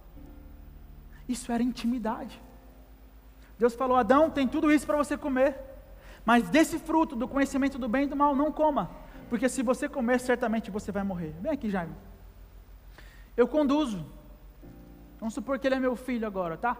[1.27, 2.41] Isso era intimidade.
[3.57, 5.57] Deus falou: Adão, tem tudo isso para você comer,
[6.25, 8.89] mas desse fruto do conhecimento do bem e do mal, não coma,
[9.29, 11.35] porque se você comer, certamente você vai morrer.
[11.41, 11.95] Vem aqui, Jaime.
[13.37, 14.05] Eu conduzo.
[15.19, 16.77] Vamos supor que ele é meu filho agora, tá?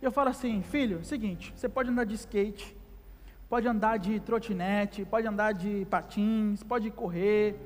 [0.00, 2.76] Eu falo assim, filho, seguinte, você pode andar de skate,
[3.48, 7.56] pode andar de trotinete, pode andar de patins, pode correr,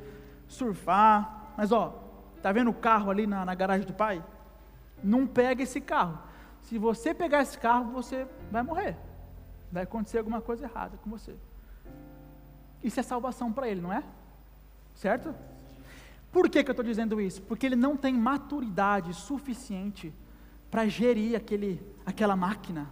[0.48, 2.02] surfar, mas ó,
[2.42, 4.24] tá vendo o carro ali na, na garagem do pai?
[5.04, 6.18] Não pega esse carro.
[6.62, 8.96] Se você pegar esse carro, você vai morrer.
[9.70, 11.34] Vai acontecer alguma coisa errada com você.
[12.82, 14.02] Isso é salvação para ele, não é?
[14.94, 15.34] Certo?
[16.32, 17.42] Por que, que eu estou dizendo isso?
[17.42, 20.12] Porque ele não tem maturidade suficiente
[20.70, 22.88] para gerir aquele, aquela máquina.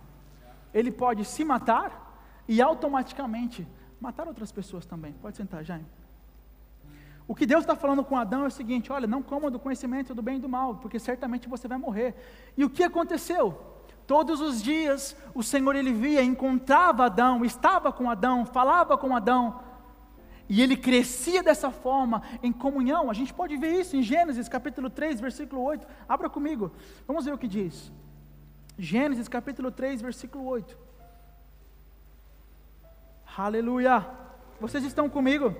[0.74, 3.66] Ele pode se matar e automaticamente
[3.98, 5.12] matar outras pessoas também.
[5.14, 5.87] Pode sentar, Jaime.
[7.26, 10.14] O que Deus está falando com Adão é o seguinte: olha, não coma do conhecimento
[10.14, 12.14] do bem e do mal, porque certamente você vai morrer.
[12.57, 13.59] E o que aconteceu?
[14.07, 19.61] Todos os dias o Senhor ele via, encontrava Adão, estava com Adão, falava com Adão,
[20.50, 23.08] e ele crescia dessa forma em comunhão.
[23.08, 25.86] A gente pode ver isso em Gênesis capítulo 3, versículo 8.
[26.08, 26.72] Abra comigo,
[27.06, 27.92] vamos ver o que diz.
[28.76, 30.76] Gênesis capítulo 3, versículo 8.
[33.38, 34.04] Aleluia!
[34.60, 35.54] Vocês estão comigo?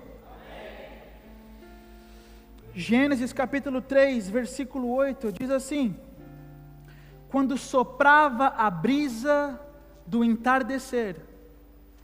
[2.75, 5.97] Gênesis capítulo 3, versículo 8, diz assim:
[7.31, 9.59] Quando soprava a brisa
[10.05, 11.17] do entardecer,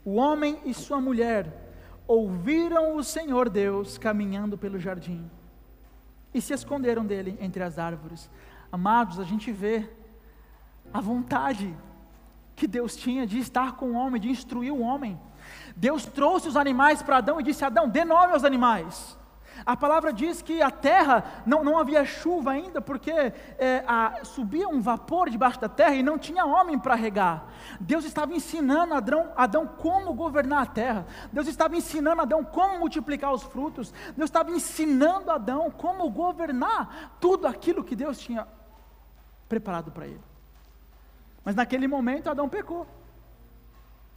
[0.04, 1.65] o homem e sua mulher
[2.06, 5.28] ouviram o Senhor Deus caminhando pelo jardim
[6.32, 8.30] e se esconderam dele entre as árvores.
[8.70, 9.88] Amados, a gente vê
[10.92, 11.74] a vontade
[12.54, 15.18] que Deus tinha de estar com o homem, de instruir o homem.
[15.76, 19.15] Deus trouxe os animais para Adão e disse: Adão, dê nome aos animais.
[19.66, 24.68] A palavra diz que a terra não, não havia chuva ainda, porque é, a, subia
[24.68, 27.46] um vapor debaixo da terra e não tinha homem para regar.
[27.80, 31.04] Deus estava ensinando Adão, Adão como governar a terra.
[31.32, 33.92] Deus estava ensinando Adão como multiplicar os frutos.
[34.16, 38.46] Deus estava ensinando Adão como governar tudo aquilo que Deus tinha
[39.48, 40.22] preparado para ele.
[41.44, 42.86] Mas naquele momento Adão pecou.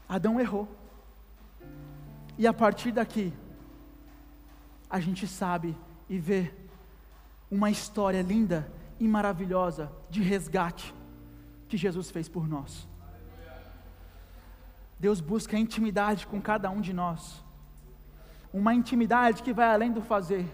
[0.07, 0.67] Adão errou.
[2.37, 3.33] E a partir daqui,
[4.89, 5.77] a gente sabe
[6.09, 6.51] e vê
[7.51, 10.93] uma história linda e maravilhosa de resgate
[11.67, 12.87] que Jesus fez por nós.
[14.99, 17.41] Deus busca intimidade com cada um de nós,
[18.51, 20.45] uma intimidade que vai além do fazer,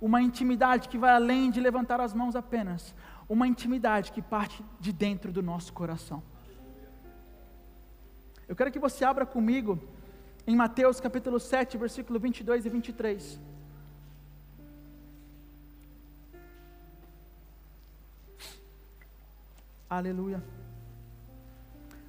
[0.00, 2.94] uma intimidade que vai além de levantar as mãos apenas,
[3.28, 6.22] uma intimidade que parte de dentro do nosso coração.
[8.48, 9.78] Eu quero que você abra comigo
[10.46, 13.49] em Mateus capítulo 7, versículo 22 e 23.
[19.90, 20.40] Aleluia.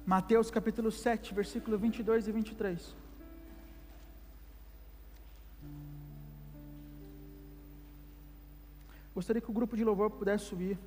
[0.06, 2.94] Mateus capítulo 7, versículo 22 e 23.
[9.12, 10.78] Gostaria que o grupo de louvor pudesse subir.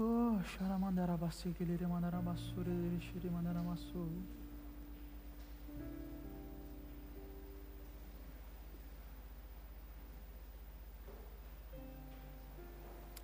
[0.00, 3.28] Oh, xaramandarabassi, que ele mandarabassura, ele xiri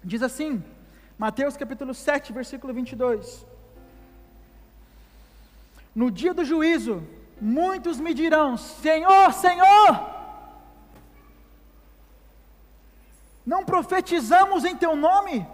[0.05, 0.63] Diz assim,
[1.17, 3.47] Mateus capítulo 7, versículo 22.
[5.95, 7.03] No dia do juízo,
[7.41, 10.11] muitos me dirão: Senhor, Senhor,
[13.47, 15.47] não profetizamos em Teu nome,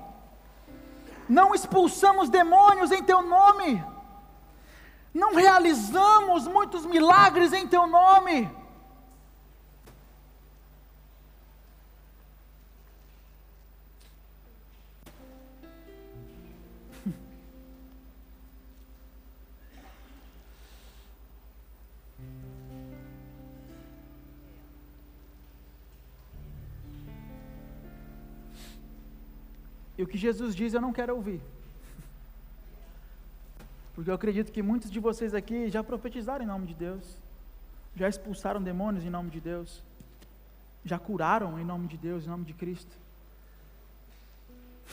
[1.28, 3.84] não expulsamos demônios em Teu nome,
[5.12, 8.48] não realizamos muitos milagres em Teu nome.
[30.08, 31.38] O que Jesus diz eu não quero ouvir.
[33.94, 37.02] Porque eu acredito que muitos de vocês aqui já profetizaram em nome de Deus,
[37.94, 39.82] já expulsaram demônios em nome de Deus,
[40.82, 42.96] já curaram em nome de Deus, em nome de Cristo.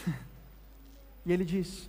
[1.25, 1.87] e ele diz: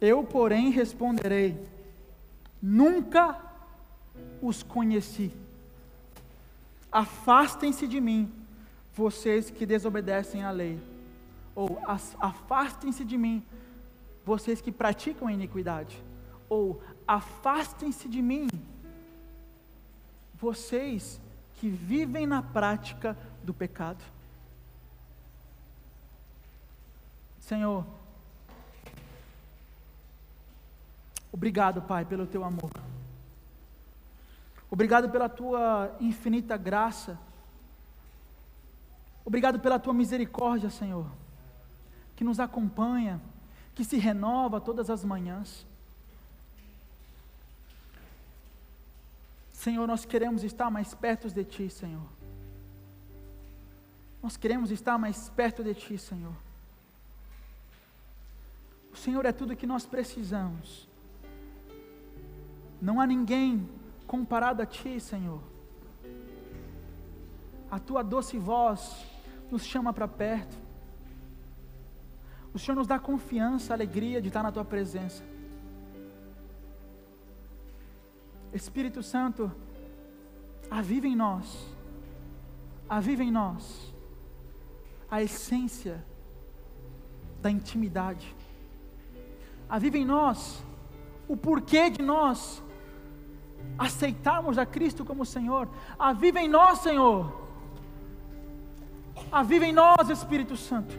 [0.00, 1.60] Eu, porém, responderei:
[2.62, 3.36] Nunca
[4.40, 5.32] os conheci.
[6.92, 8.39] Afastem-se de mim
[8.94, 10.80] vocês que desobedecem à lei,
[11.54, 11.80] ou
[12.18, 13.42] afastem-se de mim,
[14.24, 16.00] vocês que praticam a iniquidade,
[16.48, 18.48] ou afastem-se de mim,
[20.34, 21.20] vocês
[21.56, 24.02] que vivem na prática do pecado.
[27.40, 27.84] Senhor,
[31.32, 32.70] obrigado, Pai, pelo teu amor.
[34.70, 37.18] Obrigado pela tua infinita graça.
[39.24, 41.06] Obrigado pela tua misericórdia, Senhor,
[42.16, 43.20] que nos acompanha,
[43.74, 45.66] que se renova todas as manhãs.
[49.52, 52.06] Senhor, nós queremos estar mais perto de Ti, Senhor.
[54.22, 56.34] Nós queremos estar mais perto de Ti, Senhor.
[58.92, 60.88] O Senhor é tudo que nós precisamos.
[62.80, 63.68] Não há ninguém
[64.06, 65.42] comparado a Ti, Senhor.
[67.70, 69.09] A Tua doce voz
[69.50, 70.56] nos chama para perto.
[72.52, 75.22] O Senhor nos dá confiança, alegria de estar na Tua presença.
[78.52, 79.50] Espírito Santo,
[80.70, 81.66] aviva em nós,
[82.88, 83.92] aviva em nós
[85.10, 86.04] a essência
[87.40, 88.34] da intimidade.
[89.68, 90.62] Aviva em nós
[91.28, 92.60] o porquê de nós
[93.78, 95.68] aceitarmos a Cristo como Senhor.
[95.96, 97.49] Aviva em nós, Senhor.
[99.32, 100.94] Aviva em nós, Espírito Santo.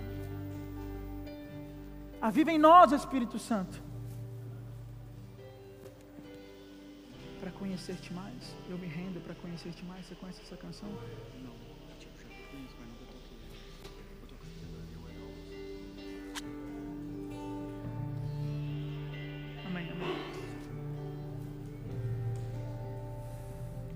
[2.22, 3.82] Aviva em nós, Espírito Santo.
[7.42, 10.06] Para conhecer-te mais, eu me rendo para conhecer-te mais.
[10.06, 10.90] Você conhece essa canção?
[11.44, 11.62] Não.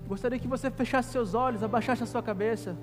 [0.08, 2.78] Gostaria que você fechasse seus olhos, abaixasse a sua cabeça.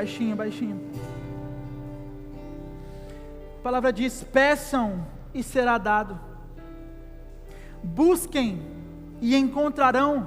[0.00, 0.80] Baixinho, baixinho.
[3.58, 6.18] A palavra diz: peçam e será dado,
[7.82, 8.62] busquem
[9.20, 10.26] e encontrarão,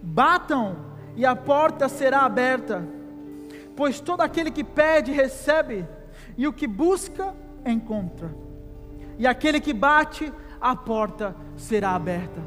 [0.00, 0.74] batam
[1.14, 2.82] e a porta será aberta,
[3.76, 5.86] pois todo aquele que pede, recebe
[6.34, 7.34] e o que busca,
[7.66, 8.34] encontra.
[9.18, 12.40] E aquele que bate, a porta será aberta.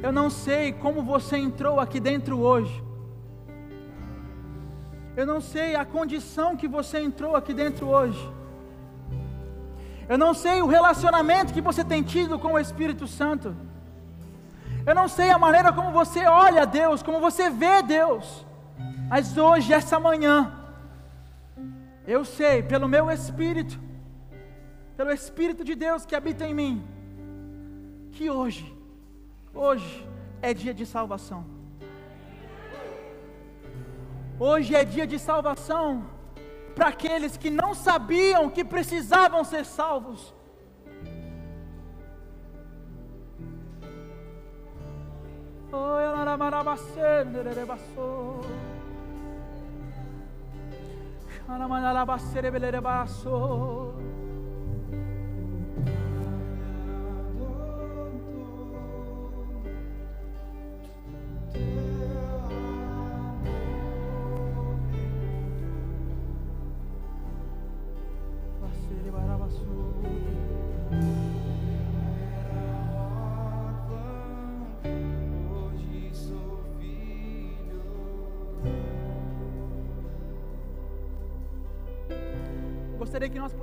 [0.00, 2.84] Eu não sei como você entrou aqui dentro hoje.
[5.16, 8.32] Eu não sei a condição que você entrou aqui dentro hoje.
[10.08, 13.56] Eu não sei o relacionamento que você tem tido com o Espírito Santo.
[14.86, 18.46] Eu não sei a maneira como você olha a Deus, como você vê Deus.
[19.10, 20.52] Mas hoje, essa manhã,
[22.06, 23.78] eu sei, pelo meu Espírito,
[24.96, 26.84] pelo Espírito de Deus que habita em mim,
[28.12, 28.77] que hoje,
[29.66, 30.06] hoje
[30.40, 31.44] é dia de salvação.
[34.38, 36.06] Hoje é dia de salvação
[36.74, 40.32] para aqueles que não sabiam que precisavam ser salvos.
[45.72, 45.98] Oh,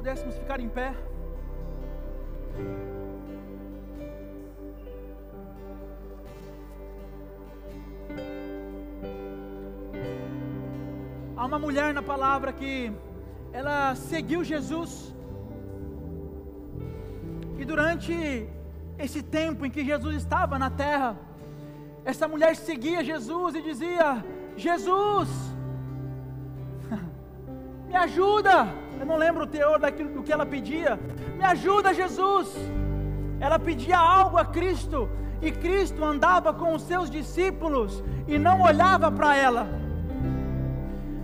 [0.06, 0.94] pudéssemos ficar em pé.
[11.36, 12.92] Há uma mulher na palavra que
[13.52, 15.12] ela seguiu Jesus.
[17.58, 18.48] E durante
[19.00, 21.18] esse tempo em que Jesus estava na terra,
[22.06, 24.24] essa mulher seguia Jesus e dizia:
[24.56, 25.30] Jesus,
[28.06, 28.68] ajuda.
[29.00, 31.00] Eu não lembro o teor daquilo do que ela pedia.
[31.38, 32.48] Me ajuda, Jesus.
[33.40, 35.10] Ela pedia algo a Cristo
[35.42, 39.68] e Cristo andava com os seus discípulos e não olhava para ela.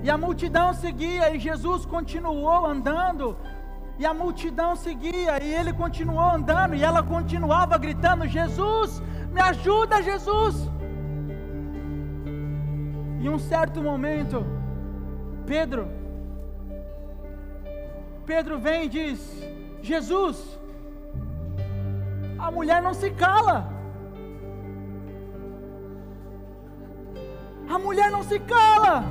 [0.04, 3.38] E a multidão seguia e Jesus continuou andando.
[4.00, 9.02] E a multidão seguia e ele continuou andando e ela continuava gritando: Jesus,
[9.32, 10.70] me ajuda, Jesus.
[13.22, 14.44] Em um certo momento,
[15.46, 16.01] Pedro
[18.26, 19.44] Pedro vem e diz:
[19.82, 20.60] Jesus,
[22.38, 23.70] a mulher não se cala.
[27.70, 29.04] A mulher não se cala.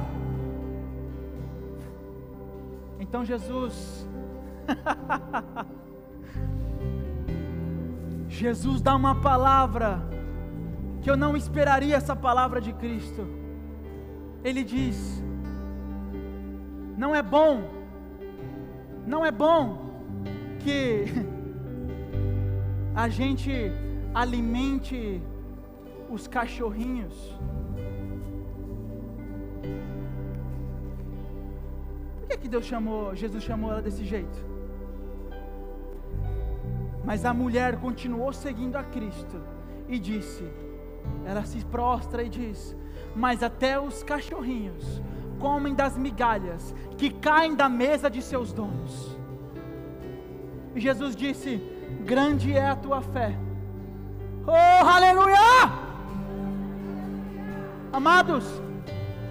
[2.98, 4.06] Então Jesus,
[8.28, 10.00] Jesus dá uma palavra
[11.02, 13.26] que eu não esperaria essa palavra de Cristo.
[14.44, 15.22] Ele diz:
[16.96, 17.79] Não é bom,
[19.10, 19.90] não é bom
[20.60, 21.04] que
[22.94, 23.52] a gente
[24.14, 25.20] alimente
[26.08, 27.36] os cachorrinhos.
[32.18, 34.38] Por que, que Deus chamou, Jesus chamou ela desse jeito?
[37.04, 39.40] Mas a mulher continuou seguindo a Cristo
[39.88, 40.44] e disse:
[41.26, 42.76] ela se prostra e diz:
[43.14, 45.02] Mas até os cachorrinhos
[45.40, 49.16] comem das migalhas que caem da mesa de seus donos.
[50.74, 51.60] E Jesus disse:
[52.04, 53.36] Grande é a tua fé.
[54.46, 55.90] Oh, aleluia!
[57.92, 58.44] Amados,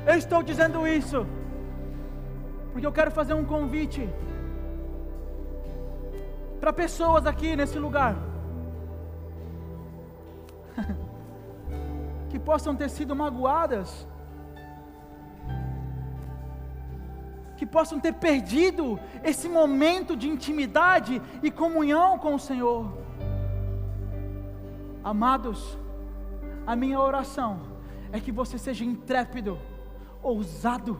[0.05, 1.25] eu estou dizendo isso
[2.71, 4.07] porque eu quero fazer um convite
[6.59, 8.15] para pessoas aqui nesse lugar
[12.29, 14.05] que possam ter sido magoadas
[17.59, 22.89] que possam ter perdido esse momento de intimidade e comunhão com o Senhor.
[25.03, 25.77] Amados,
[26.65, 27.59] a minha oração
[28.13, 29.59] é que você seja intrépido,
[30.23, 30.97] ousado,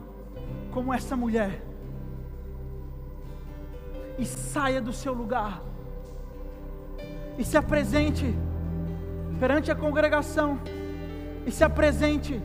[0.70, 1.62] como essa mulher,
[4.18, 5.62] e saia do seu lugar,
[7.38, 8.34] e se apresente
[9.38, 10.60] perante a congregação,
[11.46, 12.38] e se apresente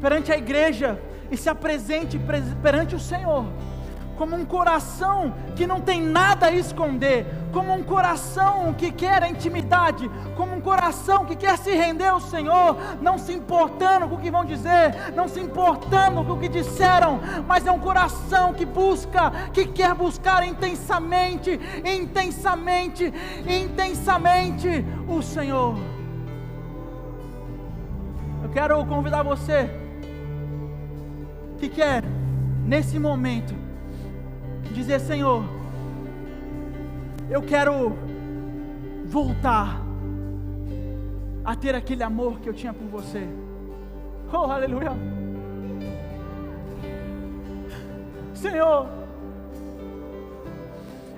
[0.00, 0.98] perante a igreja,
[1.30, 2.20] e se apresente
[2.62, 3.46] perante o Senhor
[4.16, 9.28] como um coração que não tem nada a esconder, como um coração que quer a
[9.28, 14.20] intimidade, como um coração que quer se render ao Senhor, não se importando com o
[14.20, 18.64] que vão dizer, não se importando com o que disseram, mas é um coração que
[18.64, 23.12] busca, que quer buscar intensamente, intensamente,
[23.46, 25.76] intensamente o Senhor.
[28.42, 29.85] Eu quero convidar você
[31.56, 32.02] que quer,
[32.64, 33.54] nesse momento,
[34.72, 35.44] dizer: Senhor,
[37.30, 37.96] eu quero
[39.06, 39.80] voltar
[41.44, 43.26] a ter aquele amor que eu tinha por você.
[44.32, 44.92] Oh, aleluia.
[48.34, 48.86] Senhor,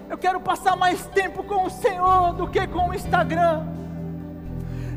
[0.08, 3.66] eu quero passar mais tempo com o Senhor do que com o Instagram.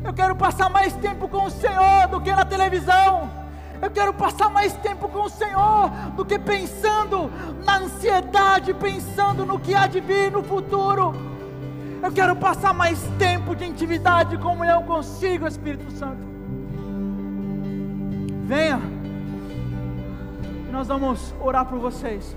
[0.04, 3.41] Eu quero passar mais tempo com o Senhor do que na televisão.
[3.82, 7.28] Eu quero passar mais tempo com o Senhor do que pensando
[7.64, 11.12] na ansiedade, pensando no que há de vir no futuro.
[12.00, 16.22] Eu quero passar mais tempo de intimidade, comunhão consigo, Espírito Santo.
[18.44, 18.80] Venha,
[20.70, 22.36] nós vamos orar por vocês.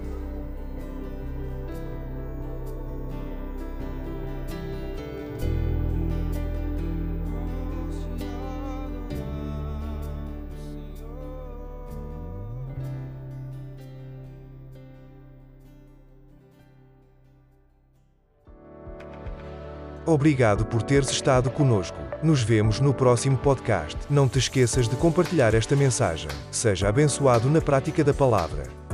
[20.15, 21.97] Obrigado por teres estado conosco.
[22.23, 23.97] Nos vemos no próximo podcast.
[24.09, 26.29] Não te esqueças de compartilhar esta mensagem.
[26.49, 28.84] Seja abençoado na prática da palavra.